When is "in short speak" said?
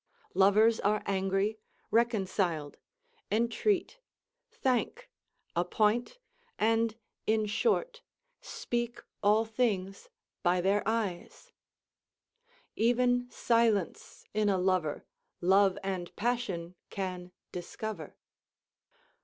7.27-8.99